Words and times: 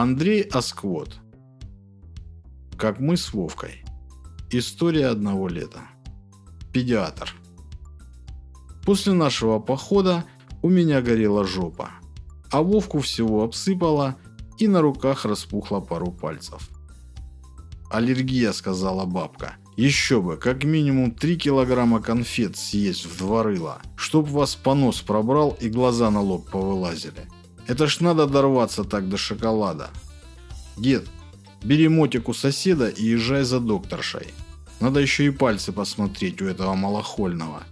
Андрей 0.00 0.42
Асквот. 0.42 1.18
Как 2.76 3.00
мы 3.00 3.16
с 3.16 3.32
Вовкой. 3.32 3.82
История 4.48 5.08
одного 5.08 5.48
лета. 5.48 5.80
Педиатр. 6.72 7.34
После 8.86 9.12
нашего 9.12 9.58
похода 9.58 10.24
у 10.62 10.68
меня 10.68 11.02
горела 11.02 11.44
жопа, 11.44 11.90
а 12.52 12.62
Вовку 12.62 13.00
всего 13.00 13.42
обсыпало 13.42 14.14
и 14.56 14.68
на 14.68 14.82
руках 14.82 15.24
распухло 15.24 15.80
пару 15.80 16.12
пальцев. 16.12 16.70
«Аллергия»,— 17.90 18.52
сказала 18.52 19.04
бабка. 19.04 19.56
«Еще 19.76 20.22
бы, 20.22 20.36
как 20.36 20.62
минимум 20.62 21.10
3 21.10 21.36
килограмма 21.38 22.00
конфет 22.00 22.56
съесть 22.56 23.04
в 23.04 23.18
два 23.18 23.42
рыла, 23.42 23.82
чтоб 23.96 24.28
вас 24.28 24.54
понос 24.54 25.00
пробрал 25.00 25.58
и 25.60 25.68
глаза 25.68 26.08
на 26.12 26.20
лоб 26.20 26.48
повылазили. 26.48 27.26
Это 27.68 27.86
ж 27.86 28.00
надо 28.00 28.26
дорваться 28.26 28.82
так 28.82 29.08
до 29.08 29.18
шоколада. 29.18 29.90
Дед, 30.78 31.06
бери 31.62 31.88
мотик 31.88 32.28
у 32.28 32.34
соседа 32.34 32.88
и 32.88 33.04
езжай 33.04 33.44
за 33.44 33.60
докторшей. 33.60 34.28
Надо 34.80 35.00
еще 35.00 35.26
и 35.26 35.30
пальцы 35.30 35.72
посмотреть 35.72 36.40
у 36.40 36.46
этого 36.46 36.74
малохольного. 36.74 37.62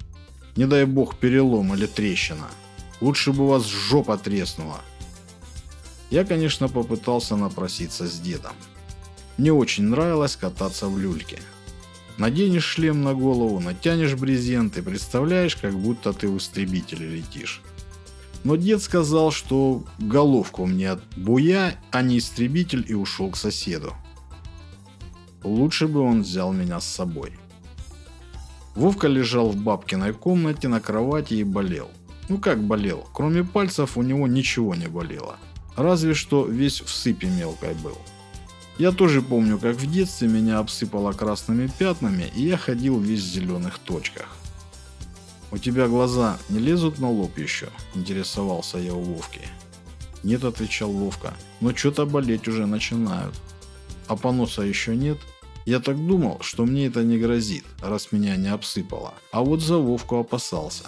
Не 0.54 0.66
дай 0.66 0.84
бог 0.84 1.16
перелом 1.16 1.74
или 1.74 1.86
трещина. 1.86 2.48
Лучше 3.00 3.32
бы 3.32 3.44
у 3.44 3.46
вас 3.46 3.66
жопа 3.66 4.18
треснула. 4.18 4.80
Я, 6.10 6.24
конечно, 6.24 6.68
попытался 6.68 7.36
напроситься 7.36 8.06
с 8.06 8.20
дедом. 8.20 8.52
Мне 9.38 9.52
очень 9.52 9.84
нравилось 9.84 10.36
кататься 10.36 10.88
в 10.88 10.98
люльке. 10.98 11.38
Наденешь 12.18 12.64
шлем 12.64 13.02
на 13.02 13.14
голову, 13.14 13.60
натянешь 13.60 14.14
брезент 14.14 14.76
и 14.76 14.82
представляешь, 14.82 15.56
как 15.56 15.74
будто 15.74 16.12
ты 16.12 16.28
в 16.28 16.36
истребителе 16.36 17.08
летишь. 17.08 17.62
Но 18.44 18.56
дед 18.56 18.82
сказал, 18.82 19.30
что 19.30 19.84
головку 19.98 20.66
мне 20.66 20.90
от 20.90 21.02
буя, 21.16 21.74
а 21.90 22.02
не 22.02 22.18
истребитель 22.18 22.84
и 22.86 22.94
ушел 22.94 23.30
к 23.30 23.36
соседу. 23.36 23.94
Лучше 25.42 25.86
бы 25.86 26.00
он 26.00 26.22
взял 26.22 26.52
меня 26.52 26.80
с 26.80 26.86
собой. 26.86 27.32
Вовка 28.74 29.08
лежал 29.08 29.50
в 29.50 29.56
бабкиной 29.56 30.12
комнате 30.12 30.68
на 30.68 30.80
кровати 30.80 31.34
и 31.34 31.44
болел. 31.44 31.88
Ну 32.28 32.38
как 32.38 32.62
болел? 32.62 33.08
Кроме 33.12 33.44
пальцев 33.44 33.96
у 33.96 34.02
него 34.02 34.26
ничего 34.26 34.74
не 34.74 34.88
болело. 34.88 35.36
Разве 35.76 36.14
что 36.14 36.46
весь 36.46 36.80
в 36.80 36.90
сыпи 36.90 37.26
мелкой 37.26 37.74
был. 37.74 37.96
Я 38.78 38.92
тоже 38.92 39.22
помню, 39.22 39.58
как 39.58 39.76
в 39.76 39.90
детстве 39.90 40.28
меня 40.28 40.58
обсыпало 40.58 41.12
красными 41.12 41.70
пятнами, 41.78 42.30
и 42.34 42.42
я 42.42 42.58
ходил 42.58 43.00
весь 43.00 43.22
в 43.22 43.32
зеленых 43.32 43.78
точках. 43.78 44.36
«У 45.56 45.58
тебя 45.58 45.88
глаза 45.88 46.38
не 46.50 46.58
лезут 46.58 46.98
на 46.98 47.10
лоб 47.10 47.38
еще?»– 47.38 47.68
интересовался 47.94 48.76
я 48.76 48.92
у 48.92 49.00
Вовки. 49.00 49.40
«Нет»,– 50.22 50.44
отвечал 50.44 50.92
Вовка,– 50.92 51.32
«но 51.62 51.74
что-то 51.74 52.04
болеть 52.04 52.46
уже 52.46 52.66
начинают». 52.66 53.34
«А 54.06 54.16
поноса 54.16 54.60
еще 54.60 54.94
нет?» 54.94 55.16
Я 55.64 55.80
так 55.80 55.96
думал, 55.96 56.40
что 56.42 56.66
мне 56.66 56.88
это 56.88 57.02
не 57.04 57.16
грозит, 57.16 57.64
раз 57.80 58.12
меня 58.12 58.36
не 58.36 58.48
обсыпало. 58.48 59.14
А 59.32 59.40
вот 59.40 59.62
за 59.62 59.78
Вовку 59.78 60.18
опасался. 60.18 60.84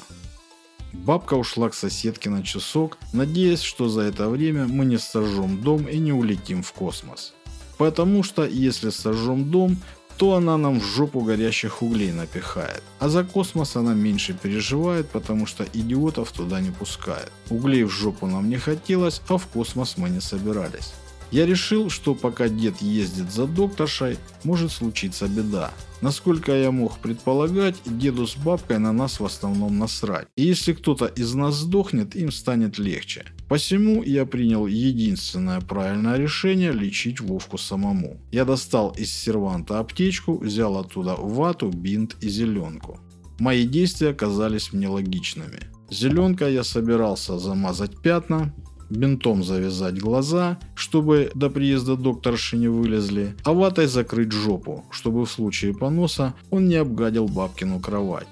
Бабка 0.92 1.32
ушла 1.32 1.70
к 1.70 1.74
соседке 1.74 2.28
на 2.28 2.42
часок, 2.42 2.98
надеясь, 3.14 3.62
что 3.62 3.88
за 3.88 4.02
это 4.02 4.28
время 4.28 4.66
мы 4.66 4.84
не 4.84 4.98
сожжем 4.98 5.62
дом 5.62 5.88
и 5.88 5.96
не 5.98 6.12
улетим 6.12 6.62
в 6.62 6.72
космос. 6.74 7.32
Потому 7.78 8.22
что 8.22 8.44
если 8.44 8.90
сожжем 8.90 9.50
дом, 9.50 9.78
то 10.18 10.34
она 10.34 10.56
нам 10.56 10.80
в 10.80 10.84
жопу 10.84 11.20
горящих 11.20 11.82
углей 11.82 12.12
напихает. 12.12 12.82
А 12.98 13.08
за 13.08 13.24
космос 13.24 13.76
она 13.76 13.94
меньше 13.94 14.34
переживает, 14.34 15.08
потому 15.08 15.46
что 15.46 15.64
идиотов 15.72 16.32
туда 16.32 16.60
не 16.60 16.70
пускает. 16.70 17.30
Углей 17.50 17.84
в 17.84 17.90
жопу 17.90 18.26
нам 18.26 18.50
не 18.50 18.58
хотелось, 18.58 19.22
а 19.28 19.36
в 19.36 19.46
космос 19.46 19.96
мы 19.96 20.10
не 20.10 20.20
собирались. 20.20 20.92
Я 21.30 21.44
решил, 21.44 21.90
что 21.90 22.14
пока 22.14 22.48
дед 22.48 22.80
ездит 22.80 23.30
за 23.30 23.46
докторшей, 23.46 24.16
может 24.44 24.72
случиться 24.72 25.28
беда. 25.28 25.72
Насколько 26.00 26.52
я 26.52 26.70
мог 26.70 26.98
предполагать, 26.98 27.76
деду 27.84 28.26
с 28.26 28.36
бабкой 28.36 28.78
на 28.78 28.92
нас 28.92 29.20
в 29.20 29.24
основном 29.24 29.78
насрать. 29.78 30.28
И 30.36 30.44
если 30.44 30.72
кто-то 30.72 31.06
из 31.06 31.34
нас 31.34 31.56
сдохнет, 31.56 32.14
им 32.14 32.30
станет 32.30 32.78
легче. 32.78 33.26
Посему 33.48 34.02
я 34.02 34.24
принял 34.24 34.66
единственное 34.66 35.60
правильное 35.60 36.16
решение 36.16 36.72
лечить 36.72 37.20
Вовку 37.20 37.58
самому. 37.58 38.20
Я 38.30 38.44
достал 38.44 38.94
из 38.96 39.12
серванта 39.12 39.80
аптечку, 39.80 40.38
взял 40.38 40.78
оттуда 40.78 41.14
вату, 41.14 41.68
бинт 41.68 42.16
и 42.20 42.28
зеленку. 42.28 43.00
Мои 43.38 43.66
действия 43.66 44.10
оказались 44.10 44.72
мне 44.72 44.88
логичными. 44.88 45.60
Зеленкой 45.90 46.54
я 46.54 46.64
собирался 46.64 47.38
замазать 47.38 48.00
пятна, 48.02 48.54
бинтом 48.90 49.42
завязать 49.42 49.98
глаза, 49.98 50.58
чтобы 50.74 51.30
до 51.34 51.50
приезда 51.50 51.96
докторши 51.96 52.56
не 52.56 52.68
вылезли, 52.68 53.34
а 53.44 53.52
ватой 53.52 53.86
закрыть 53.86 54.32
жопу, 54.32 54.84
чтобы 54.90 55.24
в 55.24 55.30
случае 55.30 55.74
поноса 55.74 56.34
он 56.50 56.68
не 56.68 56.76
обгадил 56.76 57.28
бабкину 57.28 57.80
кровать. 57.80 58.26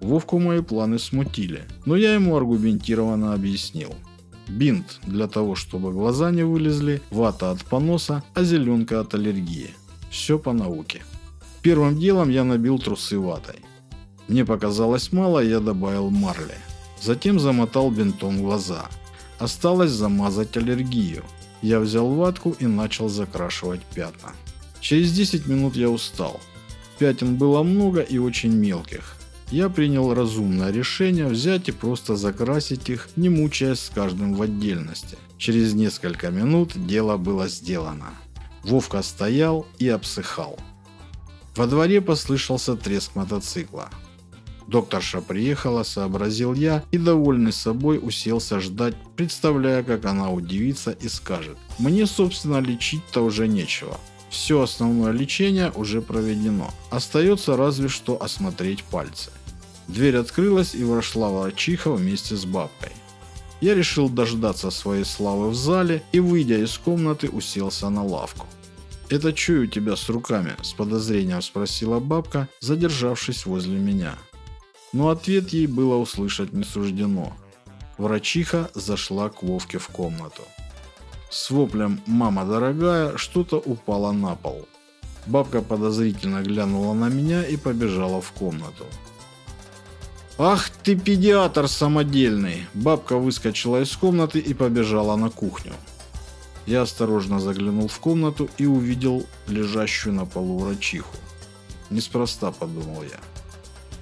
Вовку 0.00 0.38
мои 0.38 0.60
планы 0.60 0.98
смутили, 0.98 1.62
но 1.86 1.96
я 1.96 2.14
ему 2.14 2.36
аргументированно 2.36 3.32
объяснил. 3.32 3.94
Бинт 4.48 5.00
для 5.06 5.26
того, 5.26 5.54
чтобы 5.54 5.92
глаза 5.92 6.30
не 6.30 6.44
вылезли, 6.44 7.00
вата 7.10 7.50
от 7.50 7.64
поноса, 7.64 8.22
а 8.34 8.44
зеленка 8.44 9.00
от 9.00 9.14
аллергии. 9.14 9.70
Все 10.10 10.38
по 10.38 10.52
науке. 10.52 11.02
Первым 11.62 11.98
делом 11.98 12.28
я 12.28 12.44
набил 12.44 12.78
трусы 12.78 13.18
ватой. 13.18 13.56
Мне 14.28 14.44
показалось 14.44 15.12
мало, 15.12 15.40
я 15.40 15.58
добавил 15.58 16.10
марли. 16.10 16.54
Затем 17.02 17.40
замотал 17.40 17.90
бинтом 17.90 18.42
глаза– 18.42 18.86
Осталось 19.38 19.90
замазать 19.90 20.56
аллергию. 20.56 21.24
Я 21.62 21.80
взял 21.80 22.08
ватку 22.08 22.56
и 22.58 22.66
начал 22.66 23.08
закрашивать 23.08 23.82
пятна. 23.94 24.32
Через 24.80 25.12
10 25.12 25.46
минут 25.46 25.76
я 25.76 25.90
устал. 25.90 26.40
Пятен 26.98 27.36
было 27.36 27.62
много 27.62 28.00
и 28.00 28.18
очень 28.18 28.52
мелких. 28.52 29.16
Я 29.50 29.68
принял 29.68 30.12
разумное 30.14 30.72
решение 30.72 31.26
взять 31.26 31.68
и 31.68 31.72
просто 31.72 32.16
закрасить 32.16 32.88
их, 32.88 33.08
не 33.16 33.28
мучаясь 33.28 33.80
с 33.80 33.90
каждым 33.90 34.34
в 34.34 34.42
отдельности. 34.42 35.18
Через 35.38 35.74
несколько 35.74 36.30
минут 36.30 36.72
дело 36.86 37.16
было 37.16 37.46
сделано. 37.48 38.10
Вовка 38.64 39.02
стоял 39.02 39.66
и 39.78 39.88
обсыхал. 39.88 40.58
Во 41.54 41.66
дворе 41.66 42.00
послышался 42.00 42.76
треск 42.76 43.14
мотоцикла. 43.14 43.90
Докторша 44.66 45.20
приехала, 45.20 45.84
сообразил 45.84 46.52
я 46.52 46.82
и, 46.90 46.98
довольный 46.98 47.52
собой, 47.52 48.00
уселся 48.02 48.60
ждать, 48.60 48.94
представляя, 49.16 49.82
как 49.82 50.04
она 50.04 50.30
удивится 50.30 50.90
и 50.90 51.08
скажет. 51.08 51.56
Мне, 51.78 52.06
собственно, 52.06 52.58
лечить-то 52.58 53.22
уже 53.22 53.46
нечего. 53.46 53.98
Все 54.28 54.60
основное 54.60 55.12
лечение 55.12 55.70
уже 55.76 56.02
проведено. 56.02 56.74
Остается 56.90 57.56
разве 57.56 57.88
что 57.88 58.20
осмотреть 58.20 58.82
пальцы. 58.82 59.30
Дверь 59.86 60.16
открылась 60.16 60.74
и 60.74 60.82
вошла 60.82 61.30
врачиха 61.30 61.92
вместе 61.92 62.34
с 62.34 62.44
бабкой. 62.44 62.90
Я 63.60 63.74
решил 63.74 64.08
дождаться 64.08 64.70
своей 64.70 65.04
славы 65.04 65.50
в 65.50 65.54
зале 65.54 66.02
и, 66.10 66.18
выйдя 66.18 66.58
из 66.58 66.76
комнаты, 66.76 67.28
уселся 67.28 67.88
на 67.88 68.04
лавку. 68.04 68.46
«Это 69.08 69.28
у 69.28 69.66
тебя 69.66 69.94
с 69.94 70.08
руками?»– 70.08 70.54
с 70.62 70.72
подозрением 70.72 71.40
спросила 71.40 72.00
бабка, 72.00 72.48
задержавшись 72.60 73.46
возле 73.46 73.78
меня 73.78 74.16
но 74.92 75.08
ответ 75.08 75.50
ей 75.50 75.66
было 75.66 75.96
услышать 75.96 76.52
не 76.52 76.64
суждено. 76.64 77.32
Врачиха 77.98 78.70
зашла 78.74 79.28
к 79.28 79.42
Вовке 79.42 79.78
в 79.78 79.88
комнату. 79.88 80.42
С 81.30 81.50
воплем 81.50 82.00
«Мама 82.06 82.44
дорогая» 82.44 83.16
что-то 83.16 83.56
упало 83.56 84.12
на 84.12 84.34
пол. 84.36 84.66
Бабка 85.26 85.60
подозрительно 85.60 86.42
глянула 86.42 86.94
на 86.94 87.08
меня 87.08 87.44
и 87.44 87.56
побежала 87.56 88.20
в 88.20 88.30
комнату. 88.32 88.84
«Ах 90.38 90.70
ты 90.70 90.96
педиатр 90.96 91.66
самодельный!» 91.66 92.66
Бабка 92.74 93.16
выскочила 93.16 93.82
из 93.82 93.96
комнаты 93.96 94.38
и 94.38 94.54
побежала 94.54 95.16
на 95.16 95.30
кухню. 95.30 95.72
Я 96.66 96.82
осторожно 96.82 97.40
заглянул 97.40 97.88
в 97.88 97.98
комнату 97.98 98.48
и 98.58 98.66
увидел 98.66 99.24
лежащую 99.46 100.14
на 100.14 100.26
полу 100.26 100.58
врачиху. 100.58 101.16
Неспроста, 101.90 102.50
подумал 102.50 103.02
я. 103.02 103.35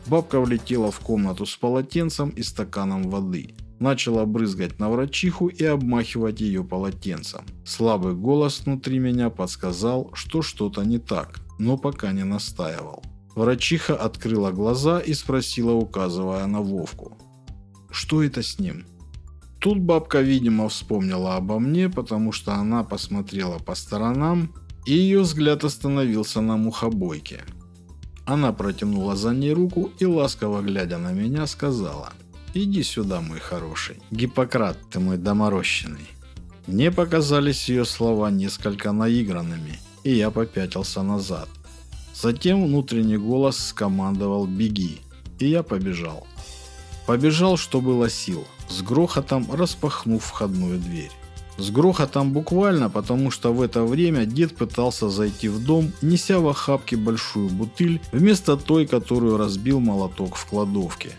Бабка 0.06 0.40
влетела 0.40 0.90
в 0.90 1.00
комнату 1.00 1.46
с 1.46 1.56
полотенцем 1.56 2.30
и 2.30 2.42
стаканом 2.42 3.10
воды. 3.10 3.54
Начала 3.80 4.24
брызгать 4.24 4.78
на 4.78 4.90
врачиху 4.90 5.48
и 5.48 5.64
обмахивать 5.64 6.40
ее 6.40 6.62
полотенцем. 6.62 7.44
Слабый 7.64 8.14
голос 8.14 8.60
внутри 8.60 8.98
меня 8.98 9.30
подсказал, 9.30 10.10
что 10.14 10.42
что-то 10.42 10.84
не 10.84 10.98
так, 10.98 11.40
но 11.58 11.76
пока 11.76 12.12
не 12.12 12.24
настаивал. 12.24 13.02
Врачиха 13.34 13.96
открыла 13.96 14.52
глаза 14.52 15.00
и 15.00 15.12
спросила, 15.12 15.72
указывая 15.72 16.46
на 16.46 16.60
Вовку. 16.60 17.16
«Что 17.90 18.22
это 18.22 18.42
с 18.42 18.58
ним?» 18.58 18.86
Тут 19.58 19.78
бабка, 19.78 20.20
видимо, 20.20 20.68
вспомнила 20.68 21.36
обо 21.36 21.58
мне, 21.58 21.88
потому 21.88 22.32
что 22.32 22.52
она 22.52 22.84
посмотрела 22.84 23.58
по 23.58 23.74
сторонам, 23.74 24.52
и 24.84 24.92
ее 24.92 25.20
взгляд 25.20 25.64
остановился 25.64 26.42
на 26.42 26.56
мухобойке. 26.56 27.44
Она 28.26 28.52
протянула 28.52 29.16
за 29.16 29.34
ней 29.34 29.52
руку 29.52 29.90
и, 29.98 30.06
ласково 30.06 30.62
глядя 30.62 30.98
на 30.98 31.12
меня, 31.12 31.46
сказала 31.46 32.12
«Иди 32.54 32.82
сюда, 32.82 33.20
мой 33.20 33.38
хороший. 33.38 33.96
Гиппократ 34.10 34.78
ты 34.90 35.00
мой 35.00 35.18
доморощенный». 35.18 36.08
Мне 36.66 36.90
показались 36.90 37.68
ее 37.68 37.84
слова 37.84 38.30
несколько 38.30 38.92
наигранными, 38.92 39.78
и 40.04 40.14
я 40.14 40.30
попятился 40.30 41.02
назад. 41.02 41.48
Затем 42.14 42.64
внутренний 42.64 43.18
голос 43.18 43.58
скомандовал 43.58 44.46
«беги», 44.46 45.00
и 45.38 45.48
я 45.48 45.62
побежал. 45.62 46.26
Побежал, 47.06 47.58
что 47.58 47.82
было 47.82 48.08
сил, 48.08 48.46
с 48.70 48.80
грохотом 48.80 49.46
распахнув 49.52 50.24
входную 50.24 50.78
дверь. 50.78 51.12
С 51.56 51.70
грохотом 51.70 52.32
буквально, 52.32 52.90
потому 52.90 53.30
что 53.30 53.52
в 53.52 53.62
это 53.62 53.84
время 53.84 54.26
дед 54.26 54.56
пытался 54.56 55.08
зайти 55.08 55.48
в 55.48 55.64
дом, 55.64 55.92
неся 56.02 56.40
в 56.40 56.48
охапке 56.48 56.96
большую 56.96 57.48
бутыль, 57.48 58.00
вместо 58.12 58.56
той, 58.56 58.86
которую 58.86 59.36
разбил 59.36 59.78
молоток 59.80 60.36
в 60.36 60.46
кладовке. 60.46 61.10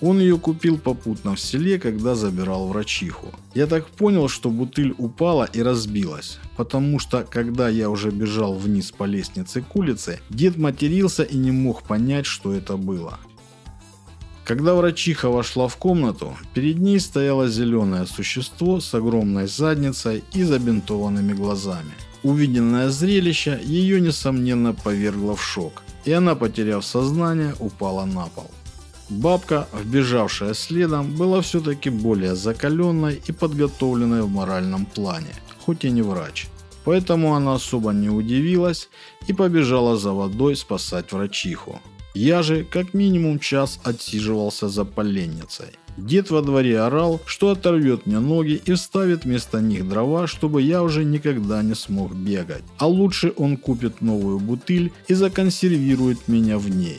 Он 0.00 0.20
ее 0.20 0.36
купил 0.36 0.78
попутно 0.78 1.34
в 1.34 1.40
селе, 1.40 1.78
когда 1.78 2.14
забирал 2.14 2.68
врачиху. 2.68 3.28
Я 3.54 3.66
так 3.66 3.86
понял, 3.86 4.28
что 4.28 4.50
бутыль 4.50 4.94
упала 4.98 5.44
и 5.44 5.62
разбилась, 5.62 6.38
потому 6.56 6.98
что, 6.98 7.24
когда 7.30 7.68
я 7.68 7.88
уже 7.88 8.10
бежал 8.10 8.54
вниз 8.54 8.90
по 8.90 9.04
лестнице 9.04 9.62
к 9.62 9.76
улице, 9.76 10.20
дед 10.28 10.58
матерился 10.58 11.22
и 11.22 11.36
не 11.36 11.52
мог 11.52 11.84
понять, 11.84 12.26
что 12.26 12.52
это 12.52 12.76
было. 12.76 13.18
Когда 14.44 14.74
врачиха 14.74 15.30
вошла 15.30 15.68
в 15.68 15.76
комнату, 15.76 16.36
перед 16.52 16.78
ней 16.78 17.00
стояло 17.00 17.48
зеленое 17.48 18.04
существо 18.06 18.78
с 18.78 18.92
огромной 18.92 19.46
задницей 19.46 20.22
и 20.34 20.42
забинтованными 20.42 21.32
глазами. 21.32 21.92
Увиденное 22.22 22.90
зрелище 22.90 23.58
ее, 23.64 24.00
несомненно, 24.00 24.74
повергло 24.74 25.34
в 25.34 25.42
шок, 25.42 25.82
и 26.04 26.12
она, 26.12 26.34
потеряв 26.34 26.84
сознание, 26.84 27.54
упала 27.58 28.04
на 28.04 28.26
пол. 28.26 28.50
Бабка, 29.08 29.66
вбежавшая 29.72 30.54
следом, 30.54 31.14
была 31.14 31.40
все-таки 31.40 31.88
более 31.88 32.34
закаленной 32.34 33.22
и 33.26 33.32
подготовленной 33.32 34.22
в 34.22 34.30
моральном 34.30 34.84
плане, 34.84 35.34
хоть 35.64 35.84
и 35.84 35.90
не 35.90 36.02
врач. 36.02 36.48
Поэтому 36.84 37.34
она 37.34 37.54
особо 37.54 37.92
не 37.92 38.10
удивилась 38.10 38.90
и 39.26 39.32
побежала 39.32 39.96
за 39.96 40.12
водой 40.12 40.54
спасать 40.54 41.12
врачиху. 41.12 41.80
Я 42.14 42.42
же 42.42 42.64
как 42.64 42.94
минимум 42.94 43.40
час 43.40 43.80
отсиживался 43.82 44.68
за 44.68 44.84
поленницей. 44.84 45.66
Дед 45.96 46.30
во 46.30 46.42
дворе 46.42 46.80
орал, 46.80 47.20
что 47.26 47.50
оторвет 47.50 48.06
мне 48.06 48.20
ноги 48.20 48.60
и 48.64 48.72
вставит 48.72 49.24
вместо 49.24 49.60
них 49.60 49.88
дрова, 49.88 50.26
чтобы 50.28 50.62
я 50.62 50.82
уже 50.82 51.04
никогда 51.04 51.62
не 51.62 51.74
смог 51.74 52.14
бегать. 52.14 52.62
А 52.78 52.86
лучше 52.86 53.32
он 53.36 53.56
купит 53.56 54.00
новую 54.00 54.38
бутыль 54.38 54.92
и 55.08 55.14
законсервирует 55.14 56.28
меня 56.28 56.58
в 56.58 56.68
ней. 56.68 56.98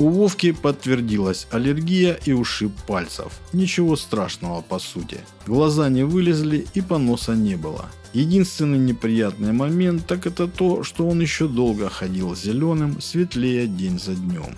У 0.00 0.10
Вовки 0.10 0.52
подтвердилась 0.52 1.48
аллергия 1.50 2.20
и 2.24 2.32
ушиб 2.32 2.72
пальцев. 2.86 3.40
Ничего 3.52 3.96
страшного 3.96 4.62
по 4.62 4.78
сути. 4.78 5.18
Глаза 5.44 5.88
не 5.88 6.04
вылезли 6.04 6.66
и 6.74 6.80
поноса 6.80 7.34
не 7.34 7.56
было. 7.56 7.86
Единственный 8.12 8.78
неприятный 8.78 9.52
момент 9.52 10.06
так 10.06 10.26
это 10.28 10.46
то, 10.46 10.84
что 10.84 11.08
он 11.08 11.20
еще 11.20 11.48
долго 11.48 11.88
ходил 11.88 12.36
зеленым, 12.36 13.00
светлее 13.00 13.66
день 13.66 13.98
за 13.98 14.14
днем. 14.14 14.56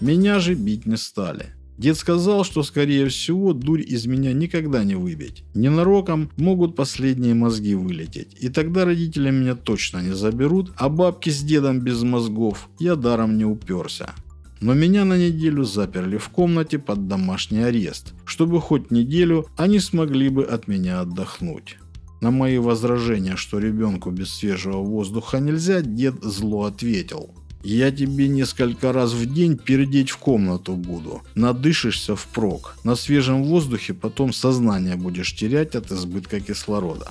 Меня 0.00 0.38
же 0.38 0.54
бить 0.54 0.84
не 0.84 0.98
стали. 0.98 1.46
Дед 1.78 1.96
сказал, 1.96 2.44
что 2.44 2.62
скорее 2.62 3.08
всего 3.08 3.52
дурь 3.52 3.82
из 3.82 4.06
меня 4.06 4.32
никогда 4.32 4.84
не 4.84 4.94
выбить. 4.94 5.44
Ненароком 5.54 6.30
могут 6.36 6.74
последние 6.74 7.34
мозги 7.34 7.74
вылететь. 7.74 8.36
И 8.40 8.48
тогда 8.48 8.84
родители 8.84 9.30
меня 9.30 9.54
точно 9.54 9.98
не 9.98 10.14
заберут, 10.14 10.72
а 10.76 10.88
бабки 10.88 11.30
с 11.30 11.42
дедом 11.42 11.80
без 11.80 12.02
мозгов 12.02 12.68
я 12.78 12.96
даром 12.96 13.36
не 13.36 13.44
уперся. 13.44 14.14
Но 14.60 14.74
меня 14.74 15.04
на 15.04 15.18
неделю 15.18 15.64
заперли 15.64 16.16
в 16.16 16.28
комнате 16.30 16.78
под 16.78 17.08
домашний 17.08 17.62
арест, 17.62 18.14
чтобы 18.24 18.60
хоть 18.60 18.90
неделю 18.90 19.46
они 19.56 19.80
смогли 19.80 20.28
бы 20.28 20.44
от 20.44 20.66
меня 20.66 21.00
отдохнуть. 21.00 21.76
На 22.22 22.30
мои 22.30 22.58
возражения, 22.58 23.36
что 23.36 23.58
ребенку 23.58 24.10
без 24.10 24.32
свежего 24.32 24.78
воздуха 24.78 25.38
нельзя, 25.38 25.82
дед 25.82 26.22
зло 26.22 26.64
ответил. 26.64 27.34
«Я 27.62 27.90
тебе 27.90 28.28
несколько 28.28 28.92
раз 28.92 29.12
в 29.12 29.32
день 29.32 29.58
пердеть 29.58 30.10
в 30.10 30.18
комнату 30.18 30.76
буду. 30.76 31.22
Надышишься 31.34 32.14
впрок. 32.14 32.76
На 32.84 32.94
свежем 32.94 33.42
воздухе 33.42 33.92
потом 33.92 34.32
сознание 34.32 34.96
будешь 34.96 35.34
терять 35.34 35.74
от 35.74 35.90
избытка 35.90 36.40
кислорода». 36.40 37.10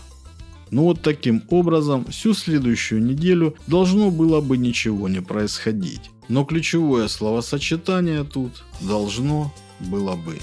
Ну 0.72 0.84
вот 0.84 1.02
таким 1.02 1.44
образом 1.50 2.06
всю 2.06 2.34
следующую 2.34 3.04
неделю 3.04 3.56
должно 3.68 4.12
было 4.12 4.42
бы 4.42 4.58
ничего 4.58 5.08
не 5.08 5.22
происходить. 5.22 6.12
Но 6.28 6.44
ключевое 6.44 7.08
словосочетание 7.08 8.24
тут 8.24 8.64
«должно 8.82 9.54
было 9.80 10.16
бы». 10.16 10.40